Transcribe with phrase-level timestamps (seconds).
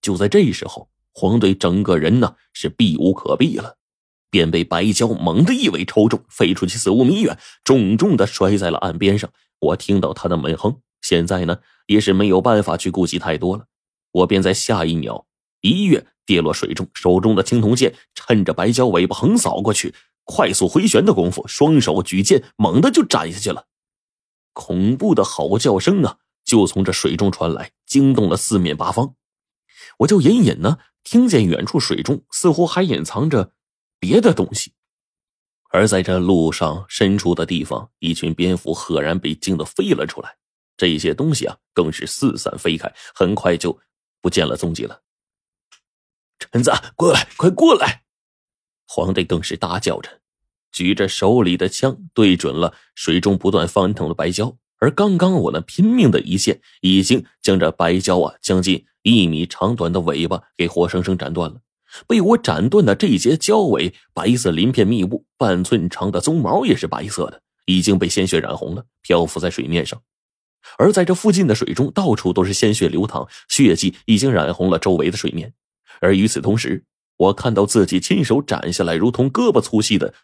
[0.00, 3.76] 就在这时候，黄队整个人呢是避无可避了，
[4.30, 9.30] 便被白蛟猛地一尾抽中，飞出去四五米远，重重的摔在了岸边上。
[9.58, 13.66] 我听到他的闷哼，现在呢也是没有办法去顾及太多了，
[14.12, 15.26] 我便在下一秒
[15.60, 19.94] 一跃跌落水中，手中的青铜剑趁着白蛟尾巴横扫过去，
[20.24, 23.66] 快速回旋的功夫，双手举剑，猛地就斩下去了。
[24.52, 29.14] 恐怖的嚎叫声啊，就从这水中传来，惊动了四面八方。
[29.98, 33.52] 我就隐隐呢听见远处水中似乎还隐藏着
[33.98, 34.72] 别的东西，
[35.70, 40.36] 而在这路上深处的地方，一群蝙蝠赫然被惊得飞了出来。
[40.76, 43.78] 这些东西啊，更是四散飞开，很快就
[44.22, 45.02] 不见了踪迹了。
[46.38, 48.04] 陈子，过来，快过来！
[48.86, 50.20] 皇帝更是大叫着，
[50.72, 54.56] 举着手里的枪对准了水中不断翻腾的白蛟。
[54.80, 61.60] 而刚刚我那拼命的一剑，已经将这白蛟啊将近一米长短的尾巴给活生生斩断了。
[62.06, 70.00] 被我斩断的这节蛟尾，白色鳞片密布，半寸长的鬃毛也是白色的，已经被鲜血染红了，漂浮在水面上。
[70.78, 75.52] 而在这附近的水中，到处都是鲜血流淌，血迹已经染红了周围的水面。
[76.00, 76.84] 而与此同时，
[77.16, 80.14] 我看到自己亲手斩下来如同胳膊粗细的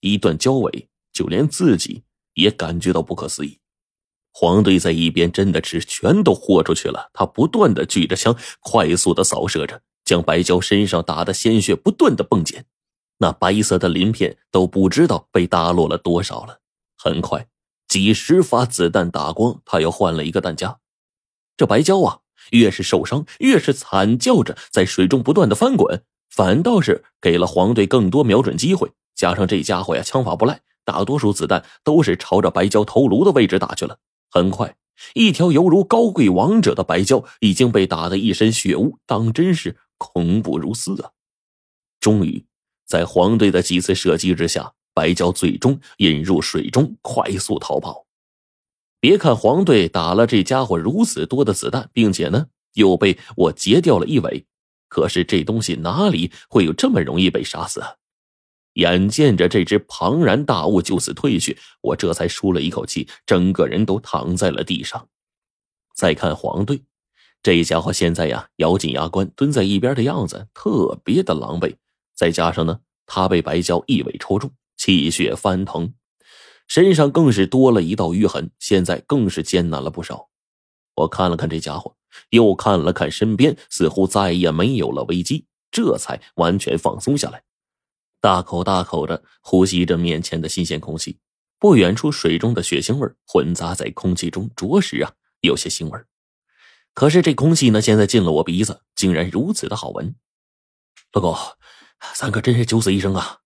[0.00, 2.02] 一段蛟尾，就连自己
[2.34, 3.58] 也感觉到不可思议。
[4.32, 12.64] 黄队在一边真的是全都豁出去了，他不断的举着枪，快速的扫射着，将白娇身上打的鲜血不断的迸溅，
[13.18, 16.60] 那白色的鳞片都不知道被打落了多少了。
[16.96, 17.46] 很快，
[17.88, 20.78] 几十发子弹打光，他又换了一个弹夹。
[21.56, 28.90] 这白娇啊，越是受伤，越是惨叫着在水中不断的翻滚，反倒是给了黄队更多瞄准机会。
[29.14, 33.98] 加上这家伙呀，枪法不赖，大多数子弹都是朝着白娇头颅的位置打去了。
[34.32, 34.74] 很快，
[35.12, 41.10] 一条犹如高贵王者的白蛟已经被打得一身血污，当真是恐怖如斯啊！
[42.00, 42.46] 终于，
[42.86, 48.06] 在黄队的几次射击之下，白蛟最终引入水中，快速逃跑。
[49.00, 54.46] 别看黄队打了这家伙如此多的子弹，并且呢又被我截掉了一尾，
[54.88, 57.96] 可是这东西哪里会有这么容易被杀死啊？
[58.74, 65.08] 眼见着这只庞然大物就此退去，我这才舒了一口气，整个人都躺在了地上。
[65.94, 66.82] 再看黄队，
[67.42, 71.76] 这家伙现在呀，咬紧牙关蹲在一边的样子，特别的狼狈。
[72.14, 75.92] 再加上呢，他被白蛟一尾抽中，气血翻腾，
[76.66, 80.28] 身上更是多了一道淤痕，现在更是艰难了不少。
[80.94, 81.94] 我看了看这家伙，
[82.30, 87.42] 又看了看身边，似乎再也没有了危机，这才完全放松下来。
[88.22, 91.18] 大口大口的呼吸着面前的新鲜空气，
[91.58, 95.10] 不远处水中的血腥味混杂在空气中，着实啊
[95.40, 96.00] 有些腥味
[96.94, 100.14] 可是这空气呢，现在进了我鼻子，竟然如此的好闻。
[101.12, 101.36] 老狗，
[102.14, 103.38] 咱可真是九死一生啊！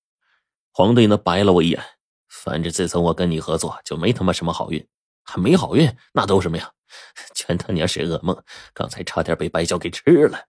[0.73, 1.83] 黄队呢白了我一眼，
[2.29, 4.87] 反正自从我跟你合作，就没他妈什么好运，
[5.25, 6.71] 还没好运，那都什么呀？
[7.35, 8.45] 全他娘是噩梦！
[8.75, 10.49] 刚才差点被白蛟给吃了。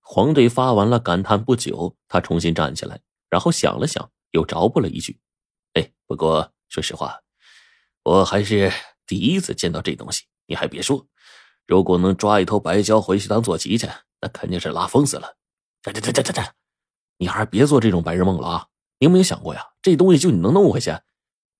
[0.00, 3.00] 黄队发完了感叹不久，他重新站起来。
[3.30, 5.18] 然后想了想，又找补了一句
[5.74, 7.20] ：“哎，不过说实话，
[8.02, 8.72] 我还是
[9.06, 10.24] 第一次见到这东西。
[10.46, 11.06] 你还别说，
[11.66, 13.88] 如果能抓一头白蛟回去当坐骑去，
[14.20, 15.36] 那肯定是拉风死了。
[15.80, 16.42] 这、这、这、这、这、这，
[17.18, 18.66] 你还是别做这种白日梦了啊！
[18.98, 19.64] 你有没有想过呀？
[19.80, 20.98] 这东西就你能弄回去，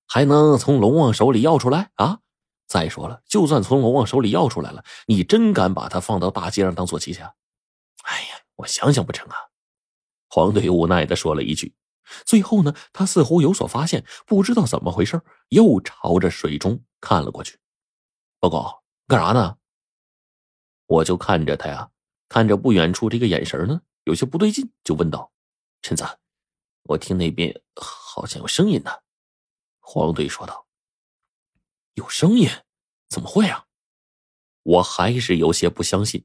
[0.06, 2.18] 还能从龙王手里要出来啊？
[2.66, 7.20] 再说了，就算从龙王手里要出来了，你真敢把它放到大街上当坐骑去？
[7.20, 9.36] 哎呀，我想想不成啊！”
[10.30, 11.74] 黄队无奈的说了一句，
[12.24, 17.58] 最后呢，他似乎有所发现，不知道怎么回事，又朝着水中看了过去。
[18.38, 19.56] 报告，干啥呢？
[20.86, 21.90] 我就看着他呀，
[22.28, 25.32] 看着不远处这个眼神呢，有些不对劲，就问道
[25.82, 26.04] ：“陈子，
[26.84, 28.90] 我听那边好像有声音呢。”
[29.80, 30.68] 黄队说道
[31.94, 32.48] ：“有声音？
[33.08, 33.66] 怎么会啊？”
[34.62, 36.24] 我还是有些不相信。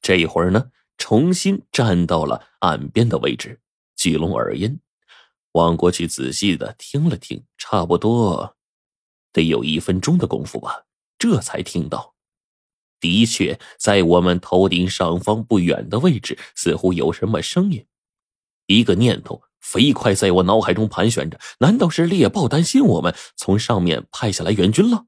[0.00, 0.70] 这一会儿呢？
[1.02, 3.60] 重新站到了岸边的位置，
[3.96, 4.78] 聚拢耳音，
[5.54, 8.56] 望过去仔细的听了听，差不多
[9.32, 10.84] 得有一分钟的功夫吧，
[11.18, 12.14] 这才听到，
[13.00, 17.84] 的确在我们头顶上方不远的位置，似乎有什么声音。
[18.66, 25.06] 一个念头飞快在我脑海中盘旋着：难道是猎豹担心我们从上面派下来援军了？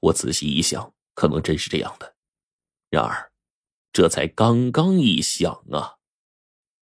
[0.00, 2.14] 我仔细一想，可能真是这样的。
[2.90, 3.30] 然而。
[3.94, 5.94] 这才刚刚一响啊，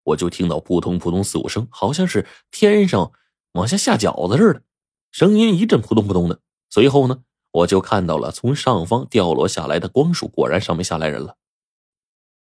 [0.03, 3.11] 我就听到扑通扑通四五声，好像是天上
[3.51, 4.63] 往下下饺子似的，
[5.11, 6.39] 声音一阵扑通扑通的。
[6.69, 7.21] 随后呢，
[7.51, 11.35] 我就看到了从上方掉落下来的光束，果然上面下来人了。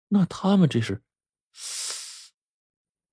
[0.09, 1.01] 那他们这是？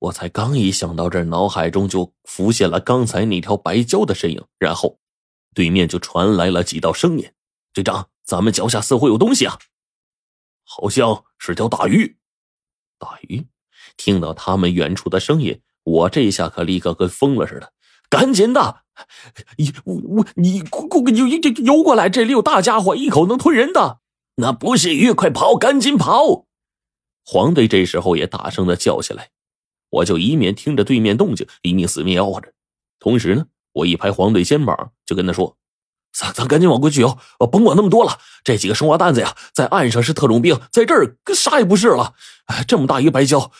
[0.01, 4.99] 我才刚一想到这儿，脑海中就浮现了刚才那条白蛟的身影，然后
[5.55, 7.33] 对面就传来了几道声音
[7.73, 9.57] ：“队长，咱们脚下似乎有东西啊，
[10.67, 12.19] 好像是条大鱼。”
[12.99, 13.47] 大鱼！
[13.97, 17.73] 听到他们远处的声音，我这下可立刻跟疯了似的，
[18.11, 18.83] 赶紧的，
[19.59, 24.01] 你我我你快快游游游过来，这里有大家伙，一口能吞人的。
[24.37, 26.47] 那不是鱼，快跑，赶紧跑！
[27.25, 29.31] 黄队这时候也大声的叫起来。
[29.91, 32.53] 我就一面听着对面动静，一面死命吆喝着。
[32.99, 35.57] 同时呢，我一拍黄队肩膀，就跟他说
[36.19, 37.19] ：“咱咱赶紧往过去游，
[37.53, 38.19] 甭管那么多了。
[38.43, 42.15] 这几个生化蛋子呀，在岸上是特种兵，在这儿啥也不是了。
[42.67, 43.51] 这么大一个白礁，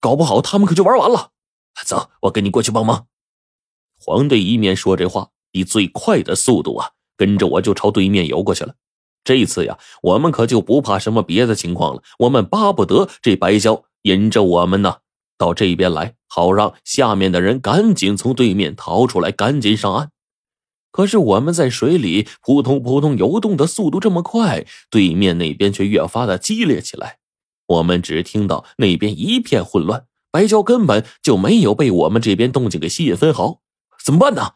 [0.00, 1.32] 搞不好他们可就玩完了。
[1.84, 3.06] 走，我跟你过去帮忙。”
[4.00, 8.74] 黄队一面说这话，以最快的速度啊，跟着我就朝对面游过去了。
[9.22, 14.98] 这次呀，我们可就不怕什么别的情况了，我们巴不得这白礁引着我们呢。
[15.36, 20.10] 到这边来，好让下面的人赶紧从对面逃出来，赶紧上岸。
[20.96, 27.18] 可是我们在水里扑通扑通游动的速度这么快，对面那边却越发的激烈起来。
[27.66, 33.60] 我们只听到那边一片混乱，白蛟根本就没有被我们这边动静给吸引分毫。
[34.02, 34.52] 怎么办呢？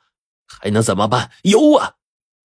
[0.47, 1.31] 还能怎么办？
[1.43, 1.97] 游啊！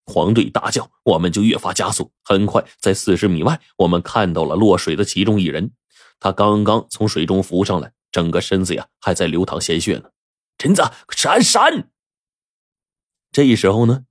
[0.04, 2.12] 黄队大叫，我们就越发加速。
[2.22, 5.70] 很快，在四十米外，我们看到了落水的其中一人，
[6.20, 7.92] 他刚刚从水中浮上来。
[8.12, 10.10] 整个身子呀还在流淌鲜血呢，
[10.58, 10.82] 陈子
[11.16, 11.88] 闪闪！
[13.32, 14.04] 这时候呢，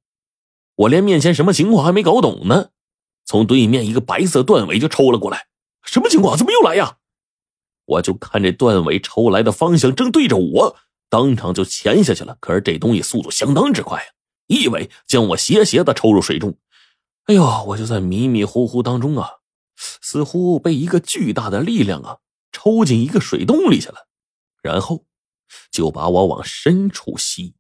[0.76, 2.70] 我连面前什么情况还没搞懂呢，
[3.26, 5.48] 从对面一个白色断尾就抽了过来。
[5.84, 6.38] 什么情况？
[6.38, 6.98] 怎么又来呀？
[7.86, 10.76] 我就看这断尾抽来的方向正对着我，
[11.10, 12.38] 当场就潜下去了。
[12.40, 14.08] 可是这东西速度相当之快呀，
[14.48, 16.58] 一尾将我斜斜的抽入水中。
[17.26, 19.30] 哎呦，我就在迷迷糊糊当中啊，
[19.76, 22.18] 似乎被一个巨大的力量啊。
[22.52, 24.08] 抽进一个水洞里去了，
[24.64, 25.04] 然后
[25.72, 27.54] 就把我往深处吸。